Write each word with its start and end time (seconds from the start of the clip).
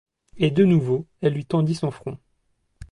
Et 0.37 0.49
de 0.49 0.65
nouveau 0.65 1.05
elle 1.21 1.33
lui 1.35 1.45
tendit 1.45 1.75
son 1.75 1.91
front. 1.91 2.17